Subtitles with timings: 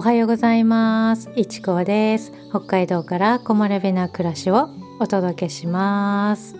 [0.00, 1.30] おはようございます。
[1.36, 2.32] いちこです。
[2.48, 6.56] 北海道から木漏れ日な暮らしをお届けします。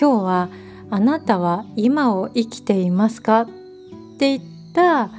[0.00, 0.48] 今日は
[0.90, 3.46] あなたは今を生きていますかっ
[4.16, 5.10] て言った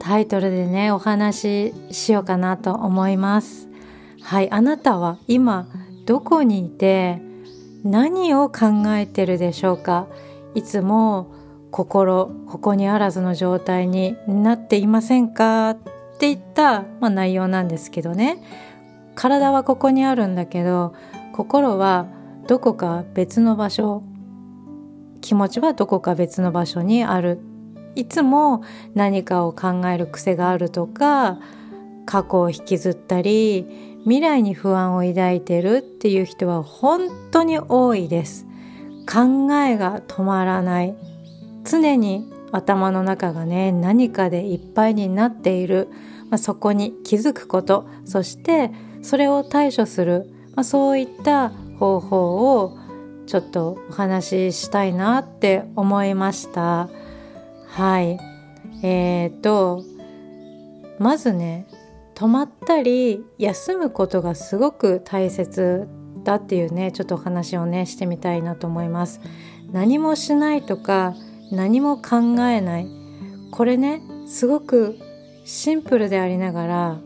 [0.00, 3.68] タイトルでねお話ししようかなと思います。
[4.20, 5.68] はいあなたは今
[6.06, 7.22] どこにいて
[7.84, 10.08] 何を考えてるでしょうか？
[10.56, 11.32] いつも
[11.70, 15.76] 心ここにあらずの状態になっていませんか？
[16.14, 18.42] っていった、まあ、内容なんですけどね。
[19.14, 20.94] 体はここにあるんだけど
[21.32, 22.06] 心は
[22.46, 24.02] どこか別の場所
[25.20, 27.40] 気持ちはどこか別の場所にある。
[27.94, 28.62] いつも
[28.94, 31.38] 何かを考える癖があるとか
[32.06, 33.66] 過去を引きずったり
[34.04, 38.46] 未来に不安を抱いてるっていう人は本当に多いです。
[39.06, 40.94] 考えが止まらない。
[41.64, 45.88] 常に頭の中がね何かでいっぱいになっている、
[46.30, 47.88] まあ、そこに気づくこと。
[48.04, 48.70] そして
[49.02, 52.78] それを対処する、まあ、そういった方法を
[53.26, 56.88] ちょっとお話ししたいなって思いました。
[57.68, 58.18] はい。
[58.84, 59.84] えーと
[60.98, 61.66] まずね
[62.14, 65.88] 止まったり休むことがすごく大切
[66.22, 69.20] だっていうねちょっとお話をねしてみたいなと思います。
[69.72, 71.14] 何もしないとか
[71.52, 72.88] 何も考えない。
[73.50, 74.98] これねすごく
[75.44, 77.00] シンプルでありながら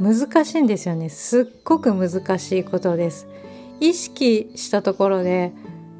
[0.00, 1.08] 難しいんですよね。
[1.08, 3.26] すっごく難しいことです。
[3.80, 5.52] 意識したところで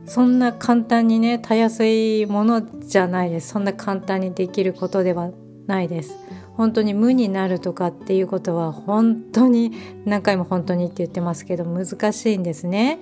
[0.07, 3.49] そんな簡単にねたやすいものじゃないです。
[3.49, 5.31] そんな簡単にできることでは
[5.67, 6.17] ないです。
[6.57, 9.73] 本当に無になるとかっていうことは本当に
[10.05, 13.01] 何回も本当にって言ってますけど難しいんですね。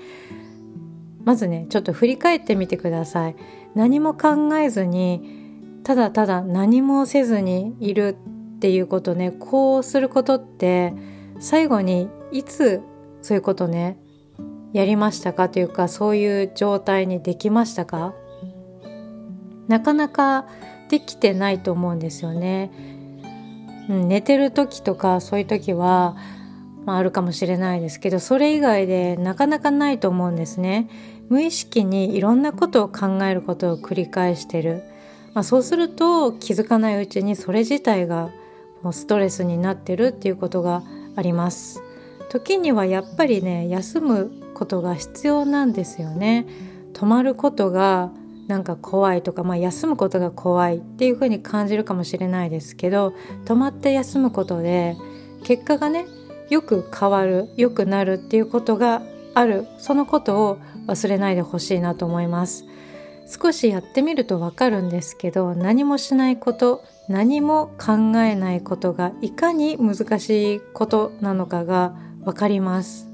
[1.25, 3.37] まずねちょっと振り返ってみてください。
[3.75, 8.17] 何も考えずにただただ何もせずにいる
[8.57, 10.93] っていうことねこうすることって
[11.39, 12.83] 最後にいつ
[13.23, 13.99] そういうことね
[14.73, 18.15] やりましたかというかそういう状態にできましたか？
[19.67, 20.47] なかなか
[20.89, 22.71] できてないと思うんですよね。
[23.89, 26.17] うん、寝てる時とかそういう時は、
[26.85, 30.89] まあ、あるかもしれないですけどそれ以外でなかなかないと思うんですね。
[31.31, 34.83] 無意識にいろんなことを考えることを繰り返してる、
[35.33, 38.31] まあ、そうすると気づかないうちにそれ自体が
[38.83, 40.83] もうストレスになってるっていうことが
[41.17, 41.83] あります。
[42.31, 46.47] 時にはやっぱりね休むことが必要なんですよね。
[46.93, 48.11] 止まることが
[48.49, 53.15] なんか怖いとか、まあ、休むことが怖いっていうふうに感じるかもしれないですけど
[53.45, 54.97] 止まって休むことで
[55.45, 56.07] 結果がね
[56.49, 59.03] よく変わる良くなるっていうことが
[59.41, 59.67] ある。
[59.79, 62.65] そのことを忘れないでほしいなと思います。
[63.27, 73.09] 少しやってみるとわかるんですけど何もしないこと何も考えないことがいかに難しいことなのかがわかります。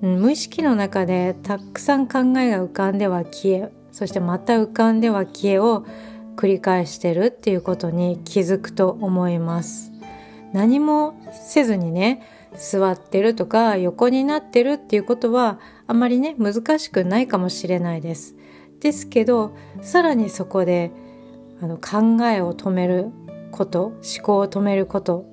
[0.00, 5.86] 無意識の中でたくさん考えが浮かんでは消えそしてまた浮かんでは消えを
[6.36, 9.92] 繰り返してるっていうことに気づくと思います。
[10.52, 12.22] 何もせずにね
[12.56, 18.36] 座ってるとか横になってるっていうことはあまりね難しくないかもしれないです。
[18.80, 20.90] ですけどさらにそこで
[21.60, 23.10] あの考えを止める
[23.50, 25.24] こと思考を止めること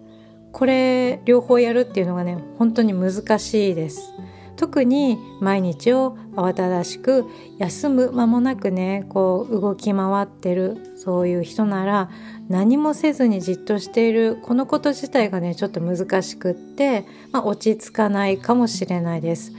[0.51, 4.13] これ両方やるっていうのがね本当に難しいです。
[4.61, 7.25] 特に毎日を慌ただしく
[7.57, 12.11] 休む間もなくねこう動き回ってるそういう人なら
[12.47, 19.51] 何もせずにじっとしているこのこと自体がねちょっと難しくって、まあ、落ち着かないかもしれないです。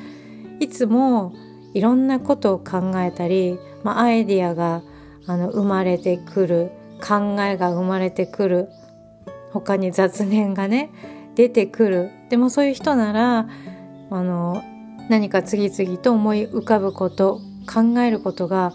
[0.61, 1.35] いつも
[1.75, 4.83] いろんなことを考えたり、まあ、アイディアが
[5.27, 6.71] あの生まれてくる
[7.01, 8.69] 考えが生まれてくる
[9.51, 10.91] 他に雑念がね
[11.35, 13.49] 出てくるでもそういう人なら
[14.11, 14.63] あの
[15.13, 18.73] 何か次々と思い浮かぶこと考えることが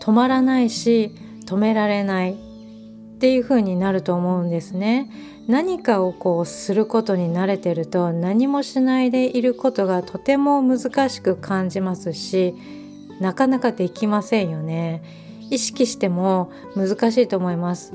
[0.00, 1.12] 止まらないし
[1.46, 2.36] 止められないっ
[3.18, 5.10] ていう風になると思うんですね。
[5.48, 12.54] 何かをこうすることに慣れてると何もしないでいることがとても難しく感じますし
[13.18, 15.02] なかなかできませんよね。
[15.50, 17.94] 意識しても難しいと思います。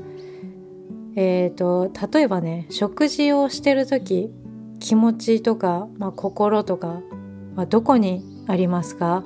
[1.16, 4.30] えーと、例えばね食事をしてる時
[4.80, 7.00] 気持ちとか、まあ、心とか
[7.56, 9.24] はどこにありますか？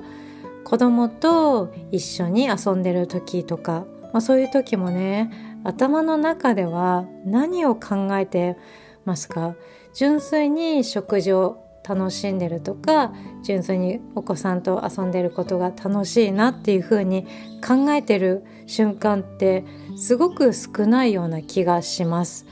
[0.63, 5.31] 子供と一緒に遊んでる時とか、まあ、そういう時もね
[5.63, 8.57] 頭の中では何を考えて
[9.05, 9.55] ますか？
[9.93, 17.25] 純粋に食事を楽しんでるとか純粋にお子さんと遊んでることが楽しいなっていう風に
[17.65, 19.65] 考えてる瞬間って
[19.97, 22.45] すごく少ないような気がします。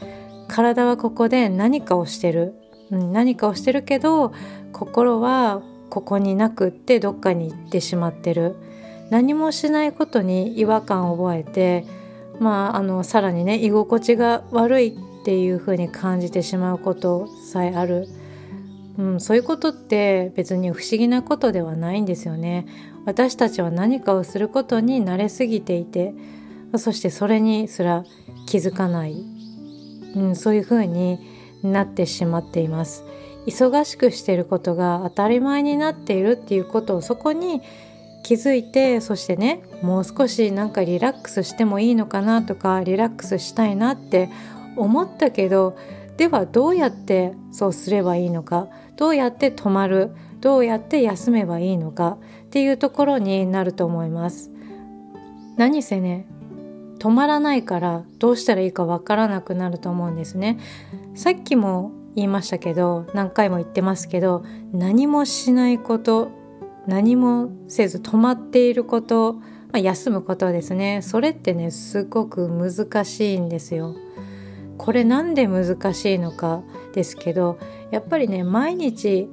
[0.47, 2.55] 体はここで何かをしてる、
[2.89, 4.31] 何かをしてるけど
[4.71, 8.55] 心はここになくってどっかに行ってしまってる。
[9.09, 11.85] 何もしないことに違和感を覚えて
[12.39, 18.07] まああのさらにね居心地が悪いっていう風に感じてしまうことさえある、
[18.97, 22.65] うん、そういうことって別に不思議なことではないんですよね。
[23.05, 26.13] 私たちは何かをすることに慣れすぎていて
[26.75, 28.03] そしてそれにすら
[28.47, 29.23] 気づかない、
[30.13, 31.17] うん、そういう風に
[31.63, 33.05] なってしまっています。
[33.47, 37.61] 忙しくしてることが当たり前になっているっていうことをそこに
[38.23, 44.29] 気づいてそしてねもう少しなんかリラックスしてもいいのかなとかリラックスしたいなって
[44.75, 45.77] 思ったけど
[46.17, 48.67] ではどうやってそうすればいいのか
[48.97, 50.11] どうやって止まる
[50.41, 52.17] どうやって休めばいいのか
[52.47, 54.51] っていうところになると思います。
[55.55, 56.27] 何せね
[56.99, 60.59] 止まらないからどうしたらいいかわからなくなると思うんですね。
[61.15, 64.43] さっきも言いましたけど何回も言ってますけど
[64.73, 66.31] 何もしないこと
[66.87, 69.43] 何もせず止まっていること、ま
[69.73, 73.95] あ、休むことですねそれってねすごく難しいんですよ。
[74.79, 77.59] これなんで難しいのかですけど
[77.91, 79.29] やっぱりね毎日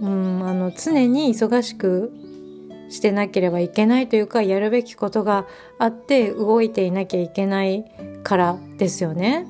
[0.00, 2.12] うんあの常に忙しく
[2.88, 5.46] してなければいけないというかやるべきことが
[5.78, 7.84] あって動いていなきゃいけない
[8.22, 9.46] からですよね。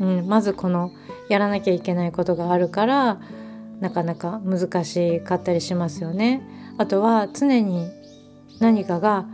[0.00, 0.90] うん、まずこの
[1.28, 3.20] やらなきゃいけないことがあるから
[3.80, 6.42] なかなか難しかったりしますよね。
[6.78, 7.88] あとは常に
[8.60, 9.26] 何かが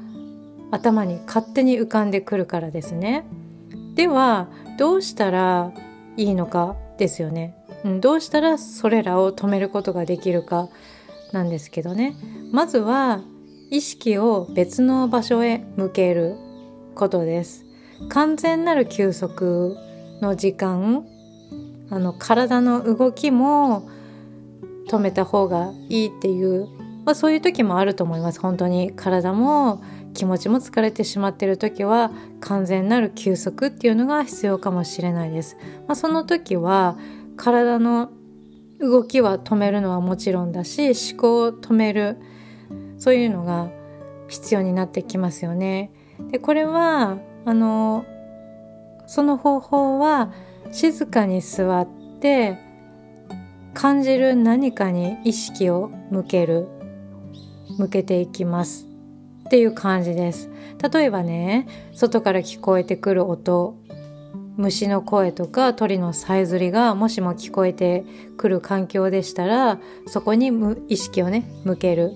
[0.71, 3.25] 頭に勝手に浮かんでくるからですね。
[3.95, 4.49] では
[4.79, 5.73] どうしたら
[6.17, 7.57] いいのかですよね。
[8.01, 10.69] どうしたらそれらを止めることができるか
[11.33, 12.15] なんですけどね。
[12.53, 13.21] まずは
[13.71, 16.37] 意識を別の場所へ向ける
[16.95, 17.65] ことです。
[18.09, 19.77] 完全なる休息
[20.21, 21.07] の時間
[21.91, 23.89] あの体の動きも
[24.89, 26.67] 止めた方がいいっていう、
[27.05, 28.41] まあ、そういう時もあると思います。
[28.41, 29.83] 本当に体も
[30.15, 32.11] 気持ちも疲れてしまっている時は
[32.41, 35.57] 完全なる休息っていうのが必要かもしれないです、
[35.87, 36.99] まあ、その時は
[37.37, 38.11] 体の
[38.81, 42.17] 動きは止めるのはもちろんだし思考を止める
[42.99, 43.71] そういうのが
[44.29, 45.91] 必要になってきますよね。
[46.31, 48.05] でこれはあの
[49.07, 50.33] その方法は
[50.73, 51.89] 静かに座っ
[52.21, 52.59] て
[53.75, 56.69] 感じる何かに意識を向ける
[57.79, 58.87] 向けていきます。
[59.47, 60.49] っていう感じです。
[60.93, 63.77] 例えばね外から聞こえてくる音
[64.57, 68.05] 虫の声とか鳥のさえずりがもしも聞こえて
[68.37, 70.53] くる環境でしたらそこに
[70.89, 72.13] 意識をね向ける。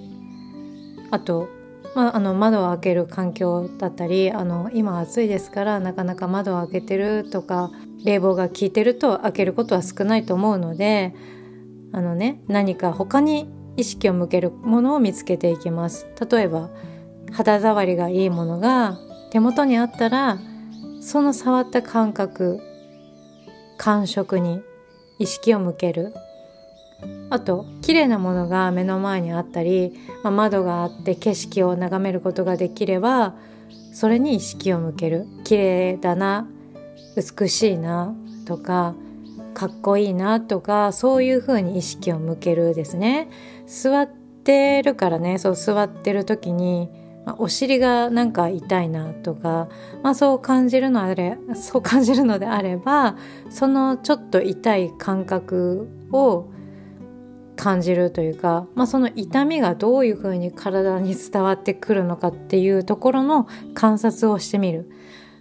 [1.11, 1.49] あと、
[1.95, 7.71] まあ、あの窓を開ける環境だったりあの今暑いですからなかなか窓を開けてるとか
[8.05, 11.15] 冷房が効いてると開けることは少ないと思うので
[11.93, 16.07] あのね何か他に意識を向けるものを見つけていきます。
[16.31, 16.71] 例えば
[17.33, 18.99] 肌触りがいいものが
[19.31, 20.39] 手元にあったら
[21.01, 22.61] その触った感覚
[23.77, 24.63] 感触に
[25.19, 26.15] 意識を向ける。
[27.31, 29.93] あと綺麗なものが目の前にあったり、
[30.23, 33.35] まあ、窓があって景色を眺めることができれば
[33.93, 35.27] それに意識を向ける。
[35.45, 36.49] 綺麗だな
[37.17, 38.15] 美しいな
[38.47, 38.95] とか
[39.55, 43.29] かっこいいなとかそういう風に意識を向けるですね
[43.67, 46.91] 座ってるからねそう座ってる時に、
[47.25, 49.69] まあ、お尻がなんか痛いなとか、
[50.03, 53.17] まあ、そう感じるのあれそう感じるのであれば
[53.49, 56.51] そのちょっと痛い感覚を
[57.57, 64.91] 感じるというか、まあ、その痛みがどういう風に体に伝わってくるのかっていうところの観察をしてみる。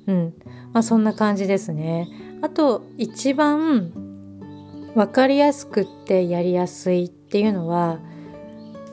[0.07, 0.33] うん。
[0.73, 2.09] まあ、そんな感じですね。
[2.41, 3.91] あと一番
[4.95, 7.99] 分かりやすくってやりやすいっていうのは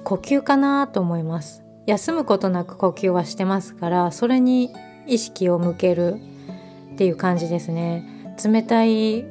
[0.05, 1.63] 呼吸かなと思います。
[1.87, 4.71] 休むことなく呼吸はしてますからそれに
[5.07, 6.21] 意識を向ける
[6.95, 8.35] っていう感じですね。
[8.43, 9.27] 冷たい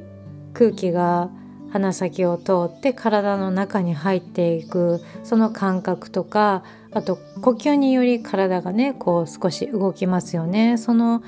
[0.52, 1.30] 空気が
[1.72, 10.76] 鼻先を通って体の中に入っていくその感覚とかあと呼吸により体がねこう少し動きますよね。
[10.76, 11.22] その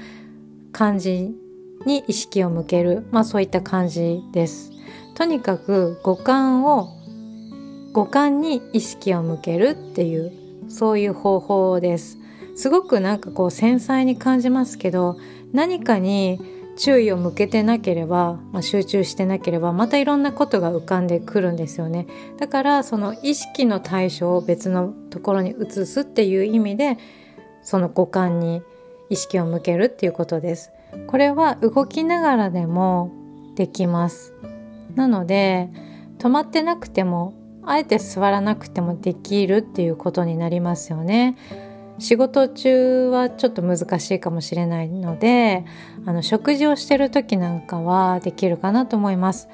[0.72, 1.34] 感じ
[1.86, 4.72] に意識を向ける、まあ、そういった感じです。
[5.14, 6.88] とにかく五感を
[7.92, 10.32] 五感に意識を向けるっていう
[10.68, 12.18] そういう方法です。
[12.54, 15.16] すごくなんかこう繊細に感じますけど
[15.52, 16.40] 何かに
[16.76, 22.06] 注意を向けてなければ、まあ、集中してなければまたいろんなことが浮かんでくるんですよね
[22.38, 26.98] だからその意識の対象を別のところに移すっていう意味で
[27.62, 28.62] その五感に
[29.12, 30.72] 意識を向けるっていうことです。
[31.06, 33.12] これは動きながらでも
[33.56, 34.32] できます。
[34.94, 35.68] なので
[36.18, 41.36] 止まってなくてもあえて座らなくてもできるっていうことになりますよね。
[41.98, 45.66] 仕事中はちょっと難しいかもしれないので
[46.06, 49.50] あの食事をしてる時なんかはできるかなと思います。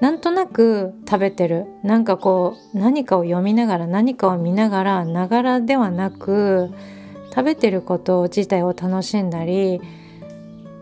[0.00, 1.66] なんとなく食べてる。
[1.84, 6.70] なんかこう何かを読みながら何かを見ながらながらではなく
[7.36, 9.82] 食べてること自体を楽しんだり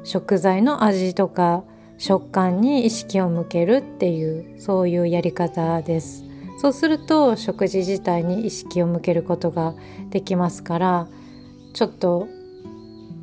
[0.04, 1.64] 食材の味とか
[1.98, 6.24] 食感に意識を向けるっていうそういうやり方です。
[6.58, 9.74] そうすると食事自体に意識を向けることが
[10.10, 11.08] できますから
[11.72, 12.28] ちょっと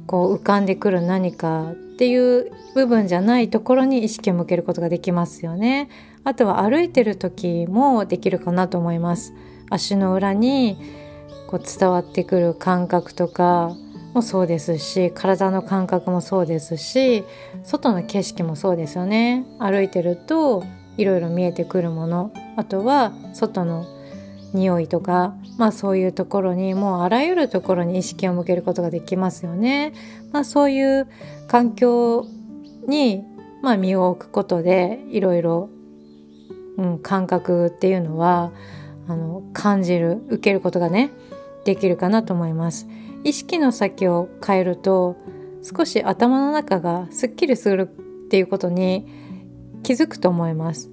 [0.05, 5.87] こう浮かんでくる何かっていう部分じゃないところに意識を向けることができますよね。
[6.25, 9.33] あとは歩いてる時もできるかなと思います。
[9.69, 11.00] 足の裏に
[11.51, 13.75] こう伝わってくる感覚とか
[14.13, 17.25] もそうですし体の感覚もそうですし
[17.63, 20.63] 外の景色もそうですよね歩いてると
[20.97, 23.85] いろいろ見えてくるものあとは外の
[24.53, 29.93] 匂いとかまあそういうところにもうあらゆるところに意識を向けることができますよね。
[30.31, 31.07] まあ、そういう
[31.47, 32.25] 環境
[32.87, 33.23] に、
[33.61, 35.69] まあ、身を置くことでいろいろ、
[37.03, 38.51] 感覚っていうのは
[39.07, 41.11] あの感じる受けることがね
[41.65, 42.87] できるかなと思います。
[43.23, 45.15] 意識の先を変えると
[45.61, 49.05] 少し頭の中がすっきりするっていうことに
[49.83, 50.89] 気づくと思います。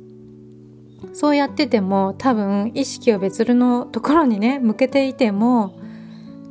[1.12, 5.78] そうやってても多分意識を別のところにね向けていても、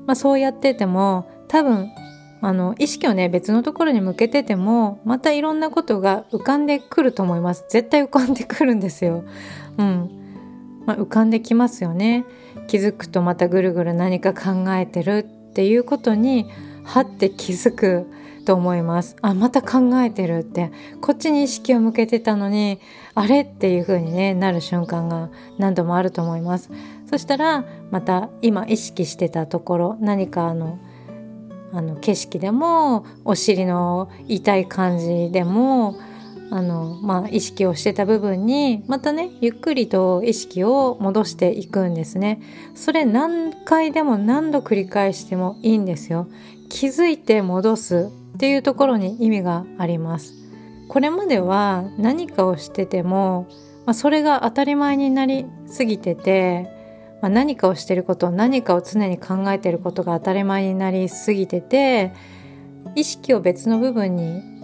[0.05, 1.89] まあ、そうやってても多分
[2.41, 7.65] あの意識をね別のところに向けててもまたいろんなことが浮かんでくると思います。
[7.69, 9.23] 絶対浮かんでくるんですよ。
[9.77, 10.09] うん、
[10.85, 12.25] まあ、浮かんできますよね。
[12.67, 16.45] 気づくとまたぐるぐる何か考えてるっていうことに
[16.83, 18.05] はって気づく
[18.45, 19.17] と思います。
[19.21, 20.71] あまた考えてるって
[21.01, 22.79] こっちに意識を向けてたのに
[23.13, 26.69] あれっていう風にねなる瞬間が何度もあると思います。
[27.09, 30.79] そしたらまた今意識してたところ何かあの
[31.73, 35.97] あの景色でもお尻の痛い感じでも
[36.49, 42.41] あの、まあ、意識をしてた部分にまたねゆっくりと意識を戻していくんですね。
[42.75, 46.27] それ何回でも何度繰り返してもいいんですよ。
[46.69, 50.33] 気づいて戻すっていうところに意味があります。
[50.87, 53.47] これまでは何かをしてても、
[53.85, 56.69] まあ、それが当たり前になりすぎてて、
[57.21, 62.13] まあ、何かをしてること何かを常に考えてることが当たり前になりすぎてて
[62.95, 64.56] 意識を別の部分に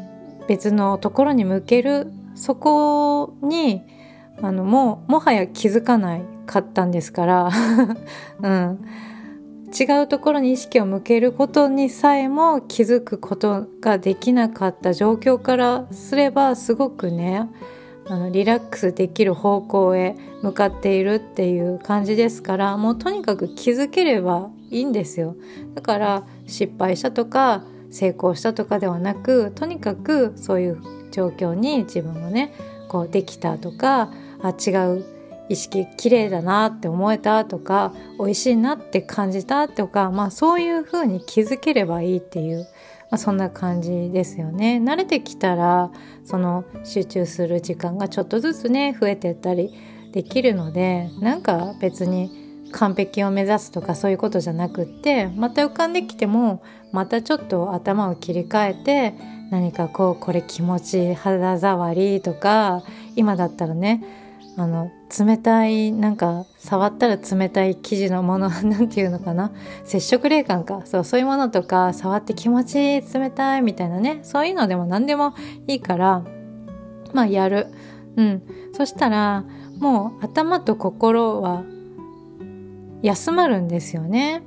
[0.47, 2.11] 別のところに向ける。
[2.35, 3.83] そこに
[4.41, 7.49] あのもうもはや気づかないかったんですから、
[8.41, 8.79] うん、
[9.73, 17.49] 違うところに意識を向けることにさえも気づくことができなかった状況からすればすごくね
[18.05, 25.35] あのリラックスできる方向へ向かっているっていう感じですからもうとにかく気づければいいんですよ。
[25.75, 30.81] だから失敗したとか成功したとかではなくとにかくそういう
[31.11, 32.53] 状況に自分がね
[32.89, 35.05] こうできたとかあ違う
[35.49, 42.61] 意識綺麗だなって思えたとか美味しいなって感じたとか、まあ、そういうふうに気づければいいっていう、
[43.11, 44.81] まあ、そんな感じですよね。
[44.83, 45.91] 慣れてきたら
[46.23, 49.73] その集中する時間がちょっとずつね増えてったり
[50.13, 52.42] できるのでなんか別に
[52.73, 56.61] 完璧を目指すとかそういうことじゃなくってまた浮かんできても
[56.91, 59.13] またちょっと頭を切り替えて
[59.51, 62.83] 何かこうこれ気持ち肌触りとか
[63.15, 64.03] 今だったらね
[64.57, 69.51] あの冷たいなんか触ったら冷たい生地のもの なんていうのかな
[69.83, 70.81] 接触冷感か。
[70.85, 75.33] そうそういうものとか触って気持ちいい冷たいみたいなねそういうのでも何でも
[75.67, 76.23] いいから
[77.13, 77.67] まあやる。
[78.15, 78.43] うん。
[78.73, 79.43] そしたら
[79.79, 81.63] もう頭と心は
[83.03, 84.41] 休まるんですよね。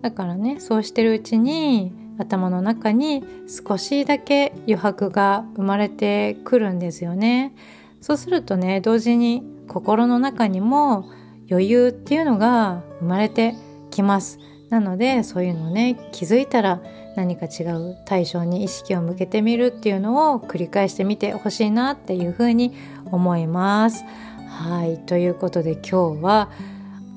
[0.00, 7.54] だからねそうしてるうちに頭の中に少しだけ余白が生まれてくるんですよね。
[8.00, 11.10] そうするとね同時に心の中にも
[11.50, 13.54] 余裕っていうのが生まれて
[13.90, 14.38] きます。
[14.70, 16.80] なのでそういうのね気づいたら
[17.16, 22.72] 何か違う対象に意識を向けてみるっていうのを繰り返してみてほしいなっていうふうに
[23.06, 24.04] 思います。
[24.48, 26.50] はいということで今日は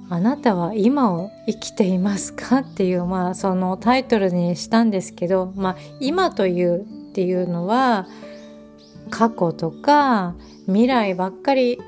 [0.10, 2.58] あなたは今を生きていますか？
[2.60, 8.08] っていうまあそのタイトルにしたんですけど、まあ、今というっていうのは
[9.12, 10.36] 過去とか
[10.66, 11.80] 未来ばっかり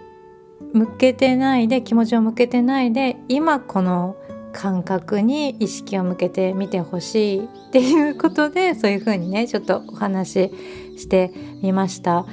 [0.74, 4.16] 向けてないで気持ちを向けてないで今この
[4.54, 10.52] 感覚に意識を向けてみてほしいっていうことでそういうふうにねちょっとお話し
[10.98, 12.26] してみました。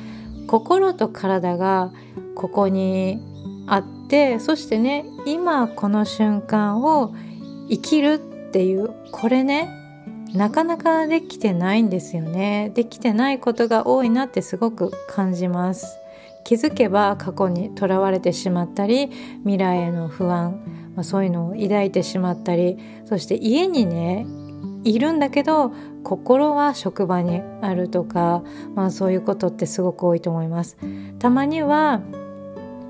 [0.47, 1.93] 心と体が
[2.35, 3.21] ここに
[3.69, 7.15] あってそしてね今この瞬間を
[7.69, 8.19] 生きるっ
[8.51, 9.69] ていうこれね
[10.35, 15.99] なかなかできてないんですよねできてないことが多いなってすごく感じます
[16.45, 19.11] 気づけば過去にとらわれてしまったり
[19.41, 24.27] 未来への不安、まあ、そういうのを抱いてしまったりそして家にね
[24.85, 25.73] いるんだけど
[26.05, 28.43] 心は職場にあるとか、
[28.75, 30.79] まあ、そういうことってすごく多いと思います。
[31.19, 32.01] たまには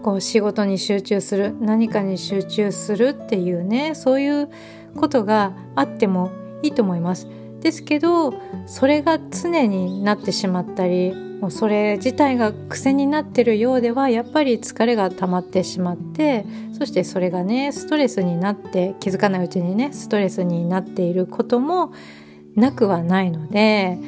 [0.08, 4.48] こう仕事に集中する何かに集中するっていうねそういう
[4.96, 7.28] ことがあってもいいと思います。
[7.60, 8.32] ですけど
[8.64, 21.92] それが常になってしまったりもうそれ自体が癖になってるようではやっぱり疲れが溜まってしまってそしてそれがねストレスになって気づかないうちにねストレスになっていることも
[22.56, 23.98] なくはないので、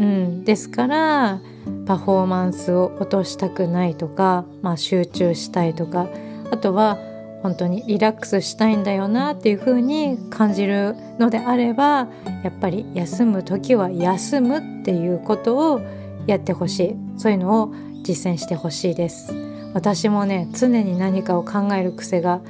[0.00, 1.40] うん、ですから
[1.86, 6.08] パフォーマンスを落としたくないとか、まあ、集中したいとか
[6.50, 6.98] あとは
[7.42, 12.08] 本当にリラックスしたいんだよなっていう風に感じるのであれば
[12.42, 15.80] やっぱり休む時は休むっていうことを
[16.26, 16.96] やってほしい。
[17.18, 19.34] そういうのを実践してほしいです。
[19.72, 22.40] 私もね常に何かを考える癖が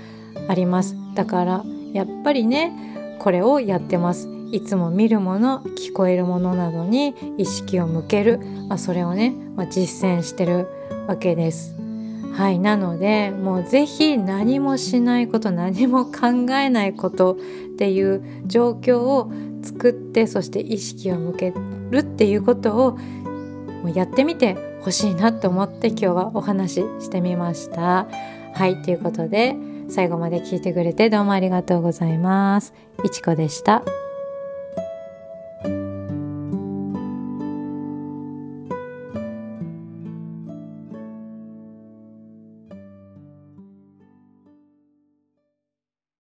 [0.48, 0.96] あります。
[1.14, 4.39] だからやっぱりねこれをやってます。
[4.52, 8.38] いつも見るもの聞こえるものなどに意識を向ける、
[8.68, 10.68] まあ、それをね、まあ、実践してる
[11.06, 11.76] わけです
[12.32, 17.36] はいなのでもう是非何もしないこと何も考えないことっ
[17.76, 21.52] ていう状況を作ってそして意識を向け
[21.90, 28.06] るっていうことをもうやってみてほしいなと思って今日はお話ししてみました。
[28.54, 29.56] はいということで
[29.88, 32.72] 最後まで聞いてくれてどうもありがとうございます。
[33.04, 33.82] いちこでした。